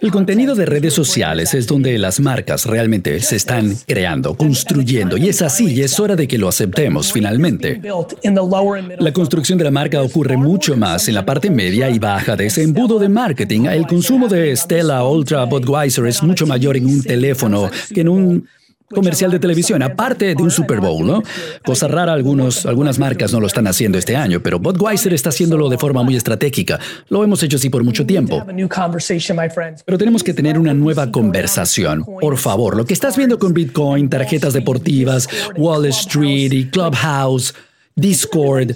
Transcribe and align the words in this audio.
El 0.00 0.10
contenido 0.10 0.56
de 0.56 0.66
redes 0.66 0.94
sociales 0.94 1.54
es 1.54 1.68
donde 1.68 1.96
las 1.96 2.18
marcas 2.18 2.66
realmente 2.66 3.20
se 3.20 3.36
están 3.36 3.76
creando, 3.86 4.34
construyendo, 4.34 5.16
y 5.16 5.28
es 5.28 5.42
así, 5.42 5.72
y 5.72 5.82
es 5.82 6.00
hora 6.00 6.16
de 6.16 6.26
que 6.26 6.38
lo 6.38 6.48
aceptemos 6.48 7.12
finalmente. 7.12 7.80
La 8.98 9.12
construcción 9.12 9.58
de 9.58 9.64
la 9.64 9.70
marca 9.70 10.02
ocurre 10.02 10.36
mucho 10.36 10.76
más 10.76 11.06
en 11.06 11.14
la 11.14 11.24
parte 11.24 11.50
media 11.50 11.88
y 11.88 12.00
baja 12.00 12.34
de 12.34 12.46
ese 12.46 12.64
embudo 12.64 12.98
de 12.98 13.08
marketing. 13.08 13.66
El 13.66 13.86
consumo 13.86 14.26
de 14.26 14.56
Stella 14.56 15.04
Ultra 15.04 15.44
Budweiser 15.44 16.06
es 16.06 16.20
mucho 16.22 16.44
mayor 16.44 16.76
en 16.76 16.86
un 16.86 17.02
teléfono 17.02 17.70
que 17.94 18.00
en 18.00 18.08
un 18.08 18.48
comercial 18.92 19.30
de 19.30 19.38
televisión, 19.38 19.82
aparte 19.82 20.34
de 20.34 20.42
un 20.42 20.50
Super 20.50 20.80
Bowl, 20.80 21.06
¿no? 21.06 21.22
Cosa 21.64 21.88
rara, 21.88 22.12
algunos, 22.12 22.66
algunas 22.66 22.98
marcas 22.98 23.32
no 23.32 23.40
lo 23.40 23.46
están 23.46 23.66
haciendo 23.66 23.98
este 23.98 24.16
año, 24.16 24.42
pero 24.42 24.58
Budweiser 24.58 25.12
está 25.12 25.30
haciéndolo 25.30 25.68
de 25.68 25.78
forma 25.78 26.02
muy 26.02 26.16
estratégica. 26.16 26.78
Lo 27.08 27.24
hemos 27.24 27.42
hecho 27.42 27.56
así 27.56 27.70
por 27.70 27.84
mucho 27.84 28.06
tiempo. 28.06 28.44
Pero 29.84 29.98
tenemos 29.98 30.22
que 30.22 30.34
tener 30.34 30.58
una 30.58 30.74
nueva 30.74 31.10
conversación. 31.10 32.04
Por 32.20 32.36
favor, 32.38 32.76
lo 32.76 32.84
que 32.84 32.94
estás 32.94 33.16
viendo 33.16 33.38
con 33.38 33.52
Bitcoin, 33.54 34.08
tarjetas 34.08 34.52
deportivas, 34.52 35.28
Wall 35.56 35.86
Street 35.86 36.52
y 36.52 36.66
Clubhouse, 36.66 37.54
Discord. 37.94 38.72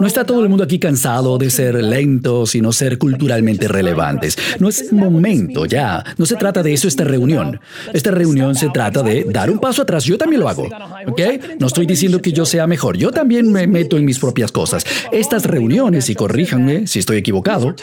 No 0.00 0.06
está 0.06 0.24
todo 0.24 0.42
el 0.42 0.48
mundo 0.48 0.64
aquí 0.64 0.78
cansado 0.78 1.36
de 1.36 1.50
ser 1.50 1.74
lentos 1.82 2.54
y 2.54 2.60
no 2.60 2.72
ser 2.72 2.98
culturalmente 2.98 3.68
relevantes. 3.68 4.36
No 4.58 4.68
es 4.68 4.92
momento 4.92 5.66
ya. 5.66 6.02
No 6.16 6.26
se 6.26 6.36
trata 6.36 6.62
de 6.62 6.72
eso 6.72 6.88
esta 6.88 7.04
reunión. 7.04 7.60
Esta 7.92 8.10
reunión 8.10 8.54
se 8.54 8.70
trata 8.70 9.02
de 9.02 9.24
dar 9.24 9.50
un 9.50 9.58
paso 9.58 9.82
atrás. 9.82 10.04
Yo 10.04 10.16
también 10.16 10.40
lo 10.40 10.48
hago. 10.48 10.68
¿Ok? 11.06 11.20
No 11.58 11.66
estoy 11.66 11.86
diciendo 11.86 12.22
que 12.22 12.32
yo 12.32 12.46
sea 12.46 12.66
mejor. 12.66 12.96
Yo 12.96 13.10
también 13.10 13.52
me 13.52 13.66
meto 13.66 13.96
en 13.96 14.04
mis 14.04 14.18
propias 14.18 14.52
cosas. 14.52 14.84
Estas 15.12 15.44
reuniones, 15.44 16.08
y 16.08 16.14
corríjanme 16.14 16.86
si 16.86 16.98
estoy 16.98 17.18
equivocado, 17.18 17.74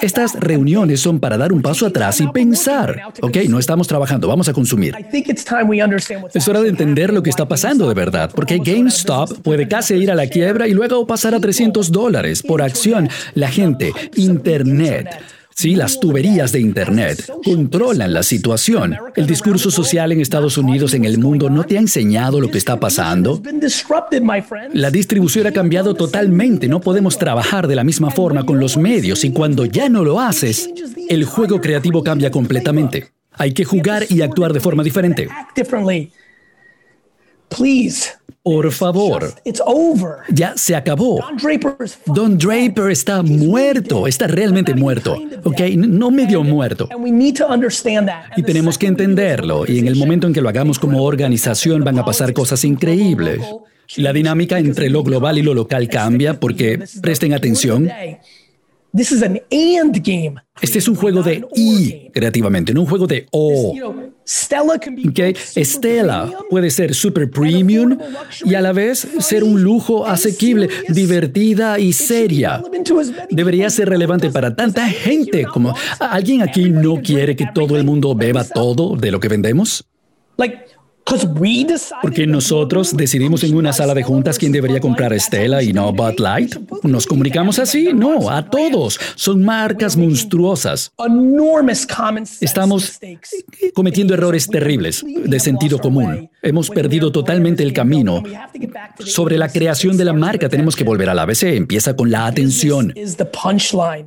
estas 0.00 0.34
reuniones 0.40 1.00
son 1.00 1.20
para 1.20 1.36
dar 1.36 1.52
un 1.52 1.60
paso 1.60 1.86
atrás 1.86 2.20
y 2.20 2.28
pensar. 2.28 3.12
¿Ok? 3.20 3.36
No 3.48 3.58
estamos 3.58 3.86
trabajando. 3.88 4.28
Vamos 4.28 4.48
a 4.48 4.52
consumir. 4.52 4.94
Es 6.32 6.48
hora 6.48 6.60
de 6.62 6.68
entender 6.68 7.12
lo 7.12 7.22
que 7.22 7.30
está 7.30 7.46
pasando 7.46 7.88
de 7.88 7.94
verdad. 7.94 8.30
Porque 8.34 8.58
Games 8.58 9.01
Stop 9.02 9.42
puede 9.42 9.66
casi 9.66 9.94
ir 9.94 10.12
a 10.12 10.14
la 10.14 10.28
quiebra 10.28 10.68
y 10.68 10.74
luego 10.74 11.06
pasar 11.06 11.34
a 11.34 11.40
300 11.40 11.90
dólares 11.90 12.42
por 12.42 12.62
acción. 12.62 13.08
La 13.34 13.48
gente, 13.48 13.92
Internet. 14.14 15.08
Sí, 15.54 15.74
las 15.74 16.00
tuberías 16.00 16.52
de 16.52 16.60
Internet 16.60 17.30
controlan 17.44 18.12
la 18.12 18.22
situación. 18.22 18.96
El 19.16 19.26
discurso 19.26 19.70
social 19.70 20.12
en 20.12 20.20
Estados 20.20 20.56
Unidos, 20.56 20.94
en 20.94 21.04
el 21.04 21.18
mundo, 21.18 21.50
no 21.50 21.64
te 21.64 21.76
ha 21.76 21.80
enseñado 21.80 22.40
lo 22.40 22.48
que 22.48 22.58
está 22.58 22.78
pasando. 22.80 23.42
La 24.72 24.90
distribución 24.90 25.46
ha 25.48 25.52
cambiado 25.52 25.94
totalmente. 25.94 26.68
No 26.68 26.80
podemos 26.80 27.18
trabajar 27.18 27.66
de 27.66 27.74
la 27.74 27.84
misma 27.84 28.10
forma 28.10 28.46
con 28.46 28.60
los 28.60 28.76
medios 28.76 29.24
y 29.24 29.32
cuando 29.32 29.66
ya 29.66 29.88
no 29.88 30.04
lo 30.04 30.20
haces, 30.20 30.70
el 31.08 31.24
juego 31.24 31.60
creativo 31.60 32.02
cambia 32.02 32.30
completamente. 32.30 33.12
Hay 33.32 33.52
que 33.52 33.64
jugar 33.64 34.04
y 34.08 34.22
actuar 34.22 34.52
de 34.52 34.60
forma 34.60 34.82
diferente. 34.82 35.28
Por 38.42 38.72
favor. 38.72 39.34
Ya 40.28 40.54
se 40.56 40.74
acabó. 40.74 41.20
Don 42.06 42.36
Draper 42.36 42.90
está 42.90 43.22
muerto, 43.22 44.08
está 44.08 44.26
realmente 44.26 44.74
muerto. 44.74 45.16
¿Ok? 45.44 45.60
No 45.76 46.10
medio 46.10 46.42
muerto. 46.42 46.88
Y 48.36 48.42
tenemos 48.42 48.78
que 48.78 48.86
entenderlo. 48.88 49.64
Y 49.66 49.78
en 49.78 49.86
el 49.86 49.94
momento 49.94 50.26
en 50.26 50.32
que 50.32 50.40
lo 50.40 50.48
hagamos 50.48 50.80
como 50.80 51.04
organización 51.04 51.84
van 51.84 52.00
a 52.00 52.04
pasar 52.04 52.32
cosas 52.32 52.64
increíbles. 52.64 53.40
La 53.96 54.12
dinámica 54.12 54.58
entre 54.58 54.90
lo 54.90 55.04
global 55.04 55.38
y 55.38 55.42
lo 55.42 55.54
local 55.54 55.88
cambia 55.88 56.40
porque, 56.40 56.84
presten 57.00 57.34
atención, 57.34 57.90
este 58.92 60.78
es 60.78 60.88
un 60.88 60.94
juego 60.96 61.22
de 61.22 61.46
I 61.56 62.10
creativamente, 62.12 62.74
no 62.74 62.82
un 62.82 62.86
juego 62.86 63.06
de 63.06 63.26
O. 63.30 63.74
Okay. 65.08 65.34
Stella 65.64 66.30
puede 66.48 66.70
ser 66.70 66.94
super 66.94 67.30
premium 67.30 67.98
y 68.44 68.54
a 68.54 68.60
la 68.60 68.72
vez 68.72 69.06
ser 69.18 69.44
un 69.44 69.62
lujo 69.62 70.06
asequible, 70.06 70.68
divertida 70.88 71.78
y 71.78 71.92
seria. 71.92 72.62
Debería 73.30 73.70
ser 73.70 73.88
relevante 73.88 74.30
para 74.30 74.54
tanta 74.54 74.86
gente 74.88 75.44
como 75.44 75.74
alguien 75.98 76.42
aquí 76.42 76.70
no 76.70 77.00
quiere 77.00 77.34
que 77.34 77.46
todo 77.52 77.76
el 77.76 77.84
mundo 77.84 78.14
beba 78.14 78.44
todo 78.44 78.94
de 78.96 79.10
lo 79.10 79.18
que 79.18 79.28
vendemos. 79.28 79.84
Porque 82.00 82.26
nosotros 82.26 82.96
decidimos 82.96 83.44
en 83.44 83.54
una 83.54 83.72
sala 83.72 83.94
de 83.94 84.02
juntas 84.02 84.38
quién 84.38 84.52
debería 84.52 84.80
comprar 84.80 85.18
Stella 85.20 85.62
y 85.62 85.72
no 85.72 85.92
Bud 85.92 86.18
Light. 86.18 86.56
¿Nos 86.82 87.06
comunicamos 87.06 87.58
así? 87.58 87.90
No, 87.92 88.30
a 88.30 88.48
todos. 88.48 88.98
Son 89.14 89.42
marcas 89.42 89.96
monstruosas. 89.96 90.92
Estamos 92.40 92.98
cometiendo 93.74 94.14
errores 94.14 94.48
terribles 94.48 95.04
de 95.06 95.40
sentido 95.40 95.78
común. 95.78 96.30
Hemos 96.42 96.70
perdido 96.70 97.12
totalmente 97.12 97.62
el 97.62 97.72
camino. 97.72 98.22
Sobre 98.98 99.38
la 99.38 99.48
creación 99.48 99.96
de 99.96 100.04
la 100.04 100.12
marca 100.12 100.48
tenemos 100.48 100.76
que 100.76 100.84
volver 100.84 101.10
al 101.10 101.18
ABC. 101.18 101.42
Empieza 101.44 101.94
con 101.94 102.10
la 102.10 102.26
atención. 102.26 102.94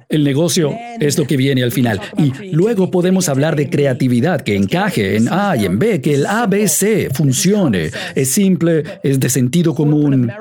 El 0.10 0.24
negocio 0.24 0.76
es 1.00 1.18
lo 1.18 1.26
que 1.26 1.38
viene 1.38 1.64
al 1.64 1.72
final. 1.72 2.02
Y 2.18 2.52
luego 2.52 2.90
podemos 2.92 3.30
hablar 3.30 3.56
de 3.56 3.70
creatividad 3.70 4.42
que 4.42 4.56
encaje 4.56 5.18
en 5.18 5.32
A 5.32 5.56
y 5.56 5.66
en 5.66 5.80
B, 5.80 6.02
que 6.02 6.16
el 6.16 6.26
ABC 6.26 6.95
funcione. 7.14 7.92
Es 8.16 8.32
simple, 8.32 8.84
es 9.04 9.20
de 9.20 9.30
sentido 9.30 9.74
común, 9.74 10.32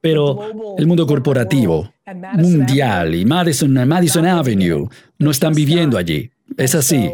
pero 0.00 0.76
el 0.78 0.86
mundo 0.86 1.06
corporativo, 1.06 1.92
mundial 2.34 3.14
y 3.14 3.24
Madison, 3.24 3.72
Madison 3.86 4.26
Avenue 4.26 4.88
no 5.18 5.30
están 5.30 5.54
viviendo 5.54 5.98
allí. 5.98 6.30
Es 6.56 6.74
así. 6.74 7.10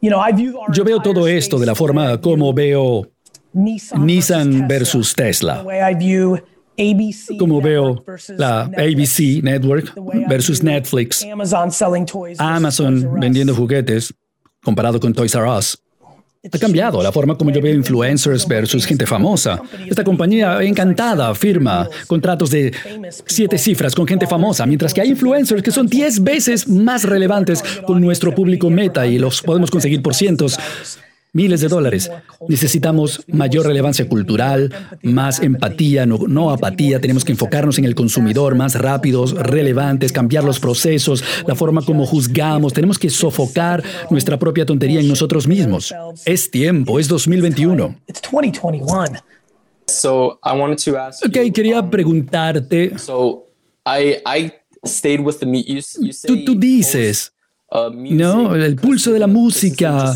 Yo 0.00 0.84
veo 0.84 1.00
todo 1.00 1.26
esto 1.26 1.58
de 1.58 1.66
la 1.66 1.74
forma 1.74 2.20
como 2.20 2.52
veo 2.52 3.08
Nissan 3.52 4.66
versus 4.68 5.14
Tesla. 5.14 5.64
Como 7.38 7.60
veo 7.60 8.04
la 8.36 8.62
ABC 8.62 9.42
Network 9.42 9.94
versus 10.28 10.62
Netflix. 10.62 11.26
Amazon 12.38 13.20
vendiendo 13.20 13.54
juguetes 13.54 14.14
comparado 14.62 15.00
con 15.00 15.12
Toys 15.12 15.34
R 15.34 15.48
Us. 15.50 15.81
Ha 16.50 16.58
cambiado 16.58 17.00
la 17.00 17.12
forma 17.12 17.36
como 17.36 17.52
yo 17.52 17.62
veo 17.62 17.72
influencers 17.72 18.48
versus 18.48 18.84
gente 18.84 19.06
famosa. 19.06 19.62
Esta 19.88 20.02
compañía 20.02 20.60
encantada 20.60 21.32
firma 21.36 21.88
contratos 22.08 22.50
de 22.50 22.72
siete 23.26 23.56
cifras 23.56 23.94
con 23.94 24.08
gente 24.08 24.26
famosa, 24.26 24.66
mientras 24.66 24.92
que 24.92 25.00
hay 25.00 25.10
influencers 25.10 25.62
que 25.62 25.70
son 25.70 25.86
diez 25.86 26.20
veces 26.20 26.68
más 26.68 27.04
relevantes 27.04 27.62
con 27.86 28.00
nuestro 28.00 28.34
público 28.34 28.68
meta 28.70 29.06
y 29.06 29.18
los 29.18 29.40
podemos 29.40 29.70
conseguir 29.70 30.02
por 30.02 30.16
cientos 30.16 30.58
miles 31.32 31.62
de 31.62 31.68
dólares. 31.68 32.10
Necesitamos 32.46 33.24
mayor 33.26 33.66
relevancia 33.66 34.08
cultural, 34.08 34.72
más 35.02 35.40
empatía, 35.40 36.04
no, 36.06 36.50
apatía. 36.50 37.00
Tenemos 37.00 37.24
que 37.24 37.32
enfocarnos 37.32 37.78
en 37.78 37.86
el 37.86 37.94
consumidor, 37.94 38.54
más 38.54 38.74
rápidos, 38.74 39.32
relevantes, 39.34 40.12
cambiar 40.12 40.44
los 40.44 40.60
procesos, 40.60 41.24
la 41.46 41.54
forma 41.54 41.82
como 41.82 42.06
juzgamos. 42.06 42.72
Tenemos 42.72 42.98
que 42.98 43.08
sofocar 43.08 43.82
nuestra 44.10 44.38
propia 44.38 44.66
tontería 44.66 45.00
en 45.00 45.08
nosotros 45.08 45.46
mismos. 45.46 45.94
Es 46.26 46.50
tiempo, 46.50 46.98
es 46.98 47.08
2021. 47.08 47.96
Ok, 51.26 51.52
quería 51.52 51.88
preguntarte. 51.88 52.92
tú 56.44 56.54
dices 56.58 57.32
Uh, 57.32 57.41
no, 58.10 58.54
el 58.54 58.76
pulso 58.76 59.12
de 59.12 59.18
la 59.18 59.26
música 59.26 60.14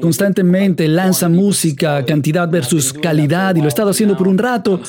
constantemente 0.00 0.86
lanza 0.88 1.28
música, 1.28 2.04
cantidad 2.04 2.48
versus 2.48 2.92
calidad, 2.92 3.56
y 3.56 3.60
lo 3.60 3.66
he 3.66 3.68
estado 3.68 3.90
haciendo 3.90 4.16
por 4.16 4.28
un 4.28 4.38
rato. 4.38 4.80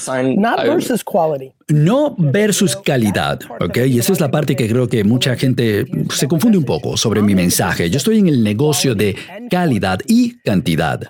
No 1.69 2.15
versus 2.17 2.75
calidad, 2.75 3.39
¿ok? 3.59 3.77
Y 3.87 3.99
esa 3.99 4.13
es 4.13 4.19
la 4.19 4.31
parte 4.31 4.55
que 4.55 4.67
creo 4.67 4.87
que 4.87 5.03
mucha 5.03 5.35
gente 5.35 5.85
se 6.11 6.27
confunde 6.27 6.57
un 6.57 6.65
poco 6.65 6.97
sobre 6.97 7.21
mi 7.21 7.35
mensaje. 7.35 7.89
Yo 7.89 7.97
estoy 7.97 8.19
en 8.19 8.27
el 8.27 8.43
negocio 8.43 8.95
de 8.95 9.15
calidad 9.49 9.99
y 10.07 10.37
cantidad. 10.39 11.01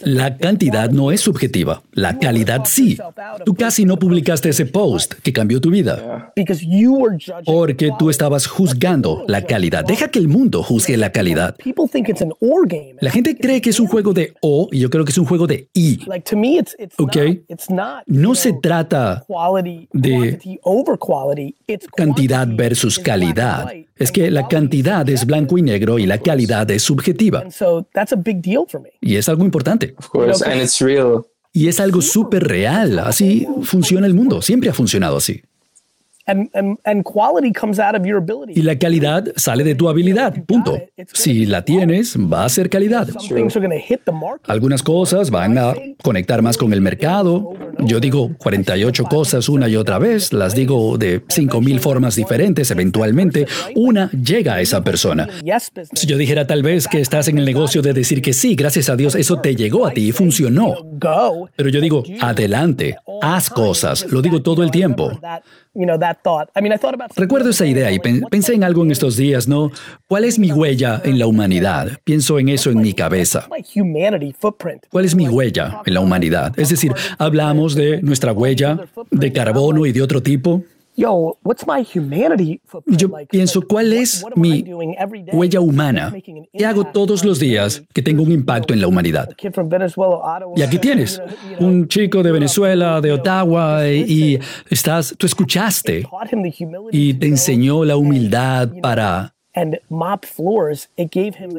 La 0.00 0.36
cantidad 0.36 0.90
no 0.90 1.10
es 1.10 1.20
subjetiva, 1.20 1.82
la 1.92 2.18
calidad 2.18 2.62
sí. 2.64 2.98
Tú 3.44 3.54
casi 3.54 3.84
no 3.84 3.98
publicaste 3.98 4.48
ese 4.48 4.66
post 4.66 5.14
que 5.22 5.32
cambió 5.32 5.60
tu 5.60 5.70
vida. 5.70 6.32
Porque 7.44 7.90
tú 7.98 8.10
estabas 8.10 8.46
juzgando 8.46 9.24
la 9.26 9.42
calidad. 9.42 9.84
Deja 9.84 10.08
que 10.08 10.18
el 10.18 10.28
mundo 10.28 10.62
juzgue 10.62 10.96
la 10.96 11.10
calidad. 11.10 11.56
La 13.00 13.10
gente 13.10 13.36
cree 13.36 13.60
que 13.60 13.70
es 13.70 13.80
un 13.80 13.86
juego 13.86 14.12
de 14.12 14.34
O 14.40 14.68
y 14.70 14.80
yo 14.80 14.90
creo 14.90 15.04
que 15.04 15.10
es 15.10 15.18
un 15.18 15.26
juego 15.26 15.46
de 15.46 15.68
I. 15.74 16.00
¿Ok? 16.98 17.16
No 18.06 18.34
se 18.34 18.52
trata 18.54 19.24
de 19.92 20.38
cantidad 21.96 22.48
versus 22.48 22.98
calidad. 22.98 23.72
Es 23.96 24.10
que 24.10 24.30
la 24.30 24.48
cantidad 24.48 25.08
es 25.08 25.24
blanco 25.24 25.58
y 25.58 25.62
negro 25.62 25.98
y 25.98 26.06
la 26.06 26.18
calidad 26.18 26.70
es 26.70 26.82
subjetiva. 26.82 27.21
Y 29.00 29.16
es 29.16 29.28
algo 29.28 29.44
importante. 29.44 29.94
Y 31.52 31.68
es 31.68 31.80
algo 31.80 32.00
súper 32.00 32.44
real. 32.44 32.98
Así 32.98 33.46
funciona 33.62 34.06
el 34.06 34.14
mundo. 34.14 34.40
Siempre 34.42 34.70
ha 34.70 34.74
funcionado 34.74 35.18
así. 35.18 35.42
Y 38.54 38.62
la 38.62 38.78
calidad 38.78 39.24
sale 39.36 39.64
de 39.64 39.74
tu 39.74 39.88
habilidad, 39.88 40.34
punto. 40.44 40.80
Si 41.12 41.46
la 41.46 41.64
tienes, 41.64 42.16
va 42.16 42.44
a 42.44 42.48
ser 42.48 42.70
calidad. 42.70 43.08
Algunas 44.46 44.82
cosas 44.82 45.30
van 45.30 45.58
a 45.58 45.74
conectar 46.02 46.42
más 46.42 46.56
con 46.56 46.72
el 46.72 46.80
mercado. 46.80 47.52
Yo 47.80 47.98
digo 48.00 48.30
48 48.38 49.04
cosas 49.04 49.48
una 49.48 49.68
y 49.68 49.76
otra 49.76 49.98
vez, 49.98 50.32
las 50.32 50.54
digo 50.54 50.96
de 50.98 51.24
5.000 51.26 51.78
formas 51.80 52.14
diferentes, 52.16 52.70
eventualmente 52.70 53.46
una 53.74 54.10
llega 54.10 54.54
a 54.54 54.60
esa 54.60 54.84
persona. 54.84 55.28
Si 55.92 56.06
yo 56.06 56.16
dijera 56.16 56.46
tal 56.46 56.62
vez 56.62 56.86
que 56.86 57.00
estás 57.00 57.28
en 57.28 57.38
el 57.38 57.44
negocio 57.44 57.82
de 57.82 57.92
decir 57.92 58.22
que 58.22 58.32
sí, 58.32 58.54
gracias 58.54 58.88
a 58.88 58.96
Dios, 58.96 59.14
eso 59.14 59.40
te 59.40 59.56
llegó 59.56 59.86
a 59.86 59.90
ti 59.92 60.08
y 60.08 60.12
funcionó. 60.12 60.74
Pero 61.56 61.68
yo 61.68 61.80
digo, 61.80 62.04
adelante, 62.20 62.96
haz 63.22 63.48
cosas, 63.48 64.04
lo 64.10 64.20
digo 64.20 64.42
todo 64.42 64.62
el 64.62 64.70
tiempo. 64.70 65.12
Recuerdo 67.16 67.50
esa 67.50 67.64
idea 67.64 67.90
y 67.90 67.98
pensé 67.98 68.54
en 68.54 68.64
algo 68.64 68.82
en 68.82 68.90
estos 68.90 69.16
días, 69.16 69.48
¿no? 69.48 69.70
¿Cuál 70.08 70.24
es 70.24 70.38
mi 70.38 70.52
huella 70.52 71.00
en 71.04 71.18
la 71.18 71.26
humanidad? 71.26 72.00
Pienso 72.04 72.38
en 72.38 72.50
eso 72.50 72.70
en 72.70 72.80
mi 72.82 72.92
cabeza. 72.92 73.48
¿Cuál 74.90 75.04
es 75.04 75.14
mi 75.14 75.28
huella 75.28 75.80
en 75.86 75.94
la 75.94 76.00
humanidad? 76.00 76.52
Es 76.58 76.68
decir, 76.68 76.92
hablamos 77.16 77.74
de 77.74 78.02
nuestra 78.02 78.32
huella 78.32 78.78
de 79.10 79.32
carbono 79.32 79.86
y 79.86 79.92
de 79.92 80.02
otro 80.02 80.22
tipo. 80.22 80.62
Yo 82.86 83.10
pienso, 83.30 83.62
¿cuál 83.62 83.92
es 83.92 84.24
mi 84.36 84.64
huella 85.32 85.60
humana? 85.60 86.12
¿Qué 86.52 86.66
hago 86.66 86.84
todos 86.84 87.24
los 87.24 87.38
días 87.38 87.82
que 87.92 88.02
tenga 88.02 88.22
un 88.22 88.30
impacto 88.30 88.74
en 88.74 88.80
la 88.80 88.88
humanidad? 88.88 89.30
Y 90.56 90.62
aquí 90.62 90.78
tienes 90.78 91.22
un 91.58 91.88
chico 91.88 92.22
de 92.22 92.32
Venezuela, 92.32 93.00
de 93.00 93.12
Ottawa, 93.12 93.88
y 93.88 94.38
estás, 94.68 95.14
tú 95.16 95.26
escuchaste 95.26 96.06
y 96.90 97.14
te 97.14 97.26
enseñó 97.26 97.84
la 97.84 97.96
humildad 97.96 98.70
para 98.82 99.34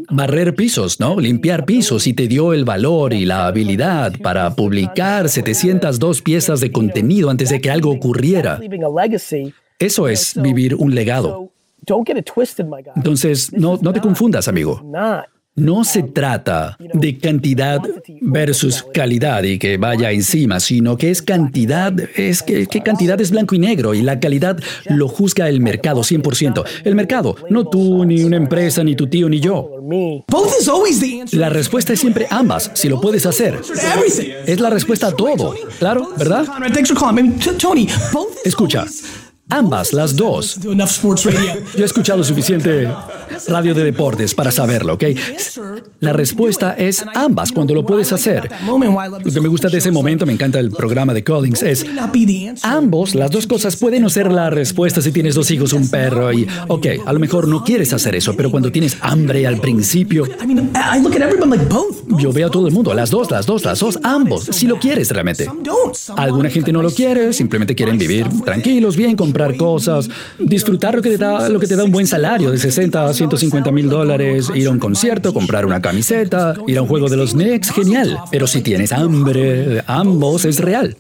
Barrer 0.10 0.56
pisos, 0.56 1.00
¿no? 1.00 1.20
Limpiar 1.20 1.66
pisos 1.66 2.08
y 2.08 2.14
te 2.14 2.28
dio 2.28 2.54
el 2.54 2.66
valor 2.66 3.14
y 3.14 3.26
la 3.26 3.46
habilidad 3.48 4.14
para 4.22 4.56
publicar 4.56 5.30
702 5.30 6.22
piezas 6.22 6.60
de 6.60 6.72
contenido 6.72 7.30
antes 7.30 7.50
de 7.50 7.62
que 7.62 7.70
algo 7.70 7.92
ocurriera. 7.92 8.60
Eso 9.80 10.08
es 10.08 10.42
vivir 10.42 10.76
un 10.76 10.96
legado. 10.96 11.52
Entonces, 12.96 13.52
no, 13.54 13.78
no 13.82 13.94
te 13.94 14.00
confundas, 14.00 14.48
amigo. 14.48 14.82
No 15.56 15.84
se 15.84 16.02
trata 16.02 16.78
de 16.80 17.20
cantidad 17.20 17.80
versus 18.22 18.84
calidad 18.92 19.44
y 19.44 19.60
que 19.60 19.78
vaya 19.78 20.10
encima, 20.12 20.60
sino 20.60 20.98
que 20.98 21.12
es 21.12 21.22
cantidad, 21.22 21.94
es 22.16 22.42
que, 22.42 22.66
cantidad 22.84 23.22
es 23.22 23.30
blanco 23.30 23.54
y 23.54 23.60
negro 23.60 23.94
y 23.94 24.02
la 24.02 24.20
calidad 24.20 24.58
lo 24.86 25.08
juzga 25.08 25.50
el 25.50 25.62
mercado 25.62 26.02
100%. 26.02 26.64
El 26.84 26.96
mercado, 26.96 27.36
no 27.52 27.66
tú, 27.66 28.04
ni 28.04 28.24
una 28.24 28.38
empresa, 28.38 28.84
ni 28.84 28.96
tu 28.96 29.06
tío, 29.06 29.30
ni 29.30 29.40
yo. 29.40 29.70
La 31.34 31.50
respuesta 31.50 31.94
es 31.94 32.00
siempre 32.00 32.26
ambas, 32.32 32.72
si 32.74 32.90
lo 32.90 33.00
puedes 33.00 33.28
hacer. 33.28 33.62
Es 34.48 34.60
la 34.60 34.72
respuesta 34.72 35.08
a 35.08 35.12
todo, 35.12 35.54
claro, 35.78 36.10
¿verdad? 36.18 36.48
Escucha, 38.44 38.86
Ambas, 39.50 39.94
las 39.94 40.16
dos. 40.16 40.58
Yo 41.76 41.84
he 41.84 41.86
escuchado 41.86 42.24
suficiente 42.24 42.90
radio 43.48 43.74
de 43.74 43.84
deportes 43.84 44.34
para 44.34 44.52
saberlo, 44.52 44.94
¿ok? 44.94 45.04
La 46.00 46.14
respuesta 46.14 46.74
es 46.78 47.04
ambas 47.16 47.52
cuando 47.52 47.74
lo 47.74 47.86
puedes 47.86 48.12
hacer. 48.12 48.50
Lo 49.24 49.32
que 49.32 49.42
me 49.42 49.48
gusta 49.48 49.70
de 49.70 49.78
ese 49.78 49.92
momento, 49.92 50.26
me 50.26 50.34
encanta 50.34 50.60
el 50.60 50.72
programa 50.72 51.14
de 51.14 51.24
Collins, 51.24 51.64
es 51.64 51.86
ambos, 52.64 53.16
las 53.16 53.32
dos 53.32 53.48
cosas 53.48 53.76
pueden 53.76 54.04
no 54.04 54.10
ser 54.10 54.32
la 54.32 54.50
respuesta 54.50 55.02
si 55.02 55.12
tienes 55.12 55.36
dos 55.36 55.50
hijos, 55.52 55.74
un 55.74 55.90
perro 55.90 56.32
y, 56.34 56.48
ok, 56.68 56.88
a 57.06 57.14
lo 57.14 57.20
mejor 57.20 57.48
no 57.48 57.64
quieres 57.64 57.94
hacer 57.94 58.16
eso, 58.16 58.36
pero 58.36 58.52
cuando 58.52 58.72
tienes 58.72 58.98
hambre 59.02 59.46
al 59.48 59.60
principio, 59.60 60.26
yo 62.20 62.32
veo 62.32 62.48
a 62.48 62.52
todo 62.52 62.68
el 62.68 62.74
mundo, 62.74 62.94
las 62.94 63.10
dos, 63.10 63.32
las 63.32 63.46
dos, 63.46 63.64
las 63.64 63.80
dos, 63.80 64.00
ambos, 64.04 64.46
si 64.46 64.68
lo 64.68 64.80
quieres 64.80 65.10
realmente. 65.10 65.48
Alguna 66.16 66.50
gente 66.50 66.72
no 66.72 66.82
lo 66.82 66.92
quiere, 66.92 67.34
simplemente 67.34 67.76
quieren 67.76 67.98
vivir 67.98 68.28
tranquilos, 68.44 68.96
bien, 68.96 69.16
comprar 69.16 69.56
cosas, 69.58 70.10
disfrutar 70.40 70.96
lo 70.96 71.02
que 71.02 71.10
te 71.10 71.18
da, 71.18 71.50
lo 71.50 71.60
que 71.60 71.68
te 71.68 71.76
da 71.76 71.84
un 71.84 71.92
buen 71.92 72.08
salario 72.08 72.52
de 72.52 72.58
60 72.58 73.06
a 73.06 73.14
150 73.24 73.72
mil 73.72 73.90
dólares, 73.90 74.52
ir 74.54 74.68
a 74.68 74.72
un 74.72 74.80
concierto, 74.80 75.34
comprar 75.34 75.66
una 75.66 75.82
camiseta, 75.82 76.54
ir 76.68 76.78
a 76.78 76.82
un 76.82 76.88
juego 76.88 77.08
de 77.08 77.18
los 77.18 77.34
Knicks, 77.34 77.72
genial. 77.72 78.18
Pero 78.32 78.48
si 78.48 78.62
tienes 78.62 78.92
hambre, 78.92 79.84
ambos 79.88 80.46
es 80.46 80.60
real. 80.60 80.96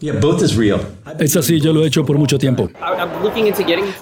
Es 1.20 1.36
así, 1.36 1.60
yo 1.60 1.74
lo 1.74 1.84
he 1.84 1.88
hecho 1.88 2.06
por 2.06 2.18
mucho 2.18 2.38
tiempo. 2.38 2.70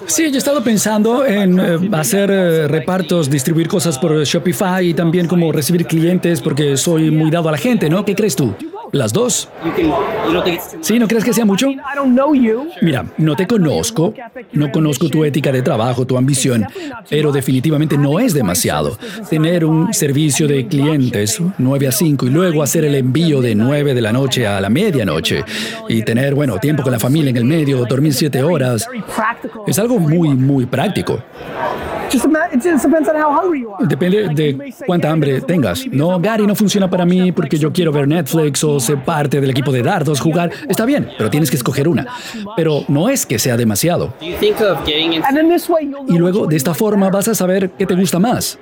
Sí, 0.06 0.28
yo 0.28 0.34
he 0.34 0.38
estado 0.38 0.62
pensando 0.62 1.26
en 1.26 1.58
eh, 1.58 1.90
hacer 1.92 2.30
eh, 2.30 2.68
repartos, 2.68 3.28
distribuir 3.28 3.68
cosas 3.68 3.98
por 3.98 4.24
Shopify 4.24 4.90
y 4.90 4.94
también 4.94 5.26
como 5.26 5.50
recibir 5.52 5.86
clientes 5.86 6.40
porque 6.40 6.76
soy 6.76 7.10
muy 7.10 7.30
dado 7.30 7.48
a 7.48 7.52
la 7.52 7.58
gente, 7.58 7.90
¿no? 7.90 8.04
¿Qué 8.04 8.14
crees 8.14 8.36
tú? 8.36 8.54
Las 8.92 9.12
dos. 9.12 9.48
Sí, 10.82 10.98
¿no 10.98 11.08
crees 11.08 11.24
que 11.24 11.32
sea 11.32 11.46
mucho? 11.46 11.68
Mira, 12.82 13.06
no 13.16 13.34
te 13.34 13.46
conozco, 13.46 14.12
no 14.52 14.70
conozco 14.70 15.08
tu 15.08 15.24
ética 15.24 15.50
de 15.50 15.62
trabajo, 15.62 16.06
tu 16.06 16.18
ambición, 16.18 16.66
pero 17.08 17.32
definitivamente 17.32 17.96
no 17.96 18.20
es 18.20 18.34
demasiado. 18.34 18.98
Tener 19.30 19.64
un 19.64 19.94
servicio 19.94 20.46
de 20.46 20.66
clientes 20.66 21.40
9 21.56 21.88
a 21.88 21.92
5 21.92 22.26
y 22.26 22.30
luego 22.30 22.62
hacer 22.62 22.84
el 22.84 22.94
envío 22.94 23.40
de 23.40 23.54
9 23.54 23.94
de 23.94 24.00
la 24.02 24.12
noche 24.12 24.46
a 24.46 24.60
la 24.60 24.68
medianoche 24.68 25.42
y 25.88 26.02
tener, 26.02 26.34
bueno, 26.34 26.58
tiempo 26.58 26.82
con 26.82 26.92
la 26.92 26.98
familia 26.98 27.30
en 27.30 27.38
el 27.38 27.44
medio, 27.44 27.86
dormir 27.86 28.12
7 28.12 28.42
horas, 28.42 28.86
es 29.66 29.78
algo 29.78 29.98
muy, 29.98 30.28
muy 30.30 30.66
práctico. 30.66 31.22
Depende 33.80 34.28
de 34.34 34.74
cuánta 34.86 35.10
hambre 35.10 35.40
tengas. 35.40 35.86
No, 35.86 36.18
Gary 36.20 36.46
no 36.46 36.54
funciona 36.54 36.88
para 36.88 37.04
mí 37.04 37.32
porque 37.32 37.58
yo 37.58 37.72
quiero 37.72 37.92
ver 37.92 38.06
Netflix 38.08 38.62
o 38.64 38.80
ser 38.80 39.02
parte 39.04 39.40
del 39.40 39.50
equipo 39.50 39.72
de 39.72 39.82
dardos, 39.82 40.20
jugar. 40.20 40.50
Está 40.68 40.84
bien, 40.84 41.08
pero 41.16 41.30
tienes 41.30 41.50
que 41.50 41.56
escoger 41.56 41.88
una. 41.88 42.06
Pero 42.56 42.84
no 42.88 43.08
es 43.08 43.26
que 43.26 43.38
sea 43.38 43.56
demasiado. 43.56 44.14
Y 46.08 46.18
luego, 46.18 46.46
de 46.46 46.56
esta 46.56 46.74
forma, 46.74 47.10
vas 47.10 47.28
a 47.28 47.34
saber 47.34 47.70
qué 47.70 47.86
te 47.86 47.94
gusta 47.94 48.18
más. 48.18 48.58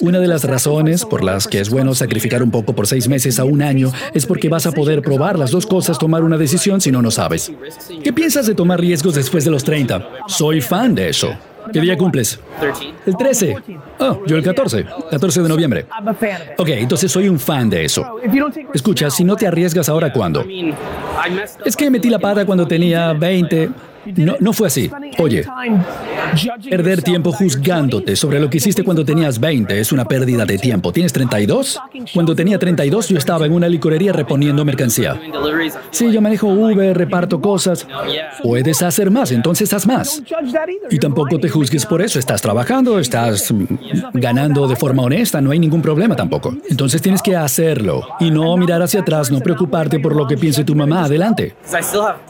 Una 0.00 0.18
de 0.18 0.28
las 0.28 0.44
razones 0.44 1.04
por 1.04 1.24
las 1.24 1.46
que 1.46 1.60
es 1.60 1.70
bueno 1.70 1.94
sacrificar 1.94 2.42
un 2.42 2.50
poco 2.50 2.74
por 2.74 2.86
seis 2.86 3.08
meses 3.08 3.38
a 3.38 3.44
un 3.44 3.62
año 3.62 3.92
es 4.14 4.26
porque 4.26 4.48
vas 4.48 4.66
a 4.66 4.72
poder 4.72 5.02
probar 5.02 5.38
las 5.38 5.50
dos 5.50 5.66
cosas, 5.66 5.98
tomar 5.98 6.22
una 6.22 6.36
decisión 6.36 6.80
si 6.80 6.90
no, 6.90 7.02
no 7.02 7.10
sabes. 7.10 7.50
¿Qué 8.02 8.12
piensas 8.12 8.46
de 8.46 8.54
tomar 8.54 8.80
riesgos 8.80 9.14
después 9.14 9.44
de 9.44 9.50
los 9.50 9.64
30? 9.64 10.08
Soy 10.26 10.60
fan 10.60 10.94
de 10.94 11.08
eso. 11.08 11.34
¿Qué 11.72 11.80
día 11.80 11.96
cumples? 11.96 12.40
El 13.06 13.16
13. 13.16 13.56
Oh, 13.98 14.22
yo 14.26 14.36
el 14.36 14.42
14. 14.42 14.86
14 15.10 15.42
de 15.42 15.48
noviembre. 15.48 15.86
Ok, 16.56 16.68
entonces 16.70 17.10
soy 17.10 17.28
un 17.28 17.38
fan 17.38 17.68
de 17.68 17.84
eso. 17.84 18.16
Escucha, 18.72 19.10
si 19.10 19.24
no 19.24 19.36
te 19.36 19.46
arriesgas 19.46 19.88
ahora, 19.88 20.12
¿cuándo? 20.12 20.44
Es 21.64 21.76
que 21.76 21.90
metí 21.90 22.08
la 22.08 22.18
pata 22.18 22.44
cuando 22.46 22.66
tenía 22.66 23.12
20. 23.12 23.70
No, 24.16 24.36
no 24.40 24.52
fue 24.52 24.68
así. 24.68 24.90
Oye, 25.18 25.44
perder 26.68 27.02
tiempo 27.02 27.32
juzgándote 27.32 28.16
sobre 28.16 28.40
lo 28.40 28.48
que 28.50 28.58
hiciste 28.58 28.82
cuando 28.82 29.04
tenías 29.04 29.38
20 29.38 29.78
es 29.78 29.92
una 29.92 30.04
pérdida 30.04 30.44
de 30.44 30.58
tiempo. 30.58 30.92
¿Tienes 30.92 31.12
32? 31.12 31.80
Cuando 32.14 32.34
tenía 32.34 32.58
32 32.58 33.08
yo 33.08 33.18
estaba 33.18 33.46
en 33.46 33.52
una 33.52 33.68
licorería 33.68 34.12
reponiendo 34.12 34.64
mercancía. 34.64 35.20
Sí, 35.90 36.10
yo 36.12 36.20
manejo 36.20 36.48
Uber, 36.48 36.96
reparto 36.96 37.40
cosas. 37.40 37.86
Puedes 38.42 38.82
hacer 38.82 39.10
más, 39.10 39.32
entonces 39.32 39.72
haz 39.72 39.86
más. 39.86 40.22
Y 40.90 40.98
tampoco 40.98 41.38
te 41.38 41.48
juzgues 41.48 41.86
por 41.86 42.02
eso. 42.02 42.18
Estás 42.18 42.42
trabajando, 42.42 42.98
estás 42.98 43.52
ganando 44.14 44.66
de 44.66 44.76
forma 44.76 45.02
honesta, 45.02 45.40
no 45.40 45.50
hay 45.50 45.58
ningún 45.58 45.82
problema 45.82 46.16
tampoco. 46.16 46.56
Entonces 46.68 47.02
tienes 47.02 47.22
que 47.22 47.36
hacerlo 47.36 48.02
y 48.20 48.30
no 48.30 48.56
mirar 48.56 48.82
hacia 48.82 49.00
atrás, 49.00 49.30
no 49.30 49.40
preocuparte 49.40 50.00
por 50.00 50.14
lo 50.14 50.26
que 50.26 50.36
piense 50.36 50.64
tu 50.64 50.74
mamá. 50.74 51.04
Adelante. 51.04 51.54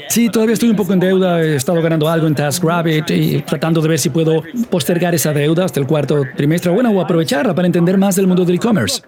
Sí, 0.08 0.28
todavía 0.28 0.54
estoy 0.54 0.70
un 0.70 0.76
poco 0.76 0.92
en 0.92 1.00
deuda 1.00 1.42
estado 1.68 1.82
ganando 1.82 2.08
algo 2.08 2.26
en 2.26 2.34
TaskRabbit 2.34 3.10
y 3.10 3.42
tratando 3.42 3.82
de 3.82 3.88
ver 3.88 3.98
si 3.98 4.08
puedo 4.08 4.42
postergar 4.70 5.14
esa 5.14 5.34
deuda 5.34 5.66
hasta 5.66 5.78
el 5.78 5.86
cuarto 5.86 6.22
trimestre, 6.34 6.72
bueno, 6.72 6.90
o 6.90 7.00
aprovecharla 7.02 7.54
para 7.54 7.66
entender 7.66 7.98
más 7.98 8.16
del 8.16 8.26
mundo 8.26 8.46
del 8.46 8.54
e-commerce. 8.54 9.02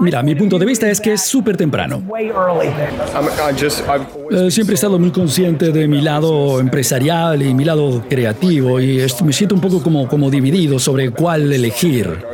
Mira, 0.00 0.20
mi 0.24 0.34
punto 0.34 0.58
de 0.58 0.66
vista 0.66 0.90
es 0.90 1.00
que 1.00 1.12
es 1.12 1.22
súper 1.22 1.56
temprano. 1.56 2.02
Eh, 4.32 4.50
siempre 4.50 4.72
he 4.72 4.74
estado 4.74 4.98
muy 4.98 5.12
consciente 5.12 5.70
de 5.70 5.86
mi 5.86 6.00
lado 6.00 6.58
empresarial 6.58 7.40
y 7.40 7.54
mi 7.54 7.64
lado 7.64 8.02
creativo 8.08 8.80
y 8.80 9.06
me 9.24 9.32
siento 9.32 9.54
un 9.54 9.60
poco 9.60 9.80
como, 9.80 10.08
como 10.08 10.30
dividido 10.30 10.80
sobre 10.80 11.10
cuál 11.10 11.52
elegir. 11.52 12.24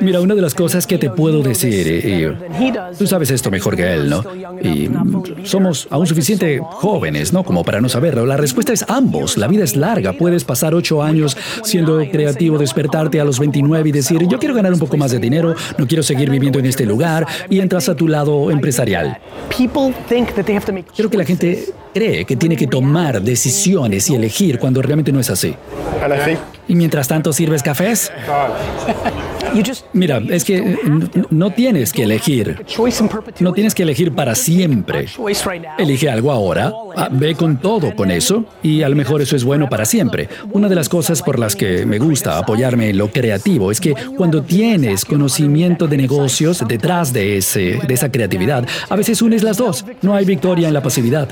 Mira, 0.00 0.20
una 0.20 0.34
de 0.34 0.42
las 0.42 0.54
cosas 0.54 0.86
que 0.86 0.98
te 0.98 1.10
puedo 1.10 1.42
decir, 1.42 1.86
y, 1.86 2.72
tú 2.96 3.06
sabes 3.06 3.30
esto 3.30 3.50
mejor 3.50 3.76
que 3.76 3.94
él, 3.94 4.08
¿no? 4.08 4.22
Y 4.62 4.90
somos 5.44 5.86
aún 5.90 6.06
suficiente 6.06 6.60
jóvenes, 6.62 7.32
¿no? 7.32 7.44
Como 7.44 7.64
para 7.64 7.80
no 7.80 7.88
saberlo. 7.88 8.26
La 8.26 8.36
respuesta 8.36 8.72
es 8.72 8.84
ambos. 8.88 9.36
La 9.36 9.48
vida 9.48 9.64
es 9.64 9.76
larga. 9.76 10.12
Puedes 10.12 10.44
pasar 10.44 10.74
ocho 10.74 11.02
años 11.02 11.36
siendo 11.64 11.98
creativo, 12.10 12.58
despertarte 12.58 13.20
a 13.20 13.24
los 13.24 13.38
29 13.38 13.88
y 13.88 13.92
decir, 13.92 14.26
yo 14.28 14.38
quiero 14.38 14.54
ganar 14.54 14.72
un 14.72 14.78
poco 14.78 14.96
más 14.96 15.10
de 15.10 15.18
dinero, 15.18 15.54
no 15.78 15.86
quiero 15.86 16.02
seguir 16.02 16.30
viviendo 16.30 16.58
en 16.58 16.66
este 16.66 16.84
lugar, 16.84 17.26
y 17.48 17.60
entras 17.60 17.88
a 17.88 17.94
tu 17.94 18.08
lado 18.08 18.50
empresarial. 18.50 19.18
Creo 20.96 21.10
que 21.10 21.16
la 21.16 21.24
gente 21.24 21.66
cree 21.94 22.24
que 22.24 22.36
tiene 22.36 22.56
que 22.56 22.66
tomar 22.66 23.22
decisiones 23.22 24.10
y 24.10 24.14
elegir 24.14 24.58
cuando 24.58 24.82
realmente 24.82 25.12
no 25.12 25.20
es 25.20 25.30
así. 25.30 25.54
¿Y 26.68 26.74
mientras 26.74 27.08
tanto 27.08 27.32
sirves 27.32 27.62
cafés? 27.62 28.12
Mira, 29.92 30.22
es 30.28 30.44
que 30.44 30.58
eh, 30.58 30.78
no 31.30 31.50
tienes 31.50 31.92
que 31.92 32.02
elegir. 32.04 32.64
No 33.40 33.52
tienes 33.52 33.74
que 33.74 33.82
elegir 33.82 34.14
para 34.14 34.34
siempre. 34.34 35.06
Elige 35.78 36.10
algo 36.10 36.32
ahora, 36.32 36.72
ah, 36.96 37.08
ve 37.10 37.34
con 37.34 37.58
todo 37.58 37.94
con 37.94 38.10
eso 38.10 38.44
y 38.62 38.82
a 38.82 38.88
lo 38.88 38.96
mejor 38.96 39.22
eso 39.22 39.36
es 39.36 39.44
bueno 39.44 39.68
para 39.68 39.84
siempre. 39.84 40.28
Una 40.52 40.68
de 40.68 40.74
las 40.74 40.88
cosas 40.88 41.22
por 41.22 41.38
las 41.38 41.56
que 41.56 41.86
me 41.86 41.98
gusta 41.98 42.38
apoyarme 42.38 42.90
en 42.90 42.98
lo 42.98 43.10
creativo 43.10 43.70
es 43.70 43.80
que 43.80 43.94
cuando 44.16 44.42
tienes 44.42 45.04
conocimiento 45.04 45.86
de 45.86 45.96
negocios 45.96 46.64
detrás 46.66 47.12
de, 47.12 47.38
ese, 47.38 47.78
de 47.86 47.94
esa 47.94 48.10
creatividad, 48.10 48.66
a 48.88 48.96
veces 48.96 49.22
unes 49.22 49.42
las 49.42 49.56
dos. 49.56 49.84
No 50.02 50.14
hay 50.14 50.24
victoria 50.24 50.68
en 50.68 50.74
la 50.74 50.82
pasividad. 50.82 51.28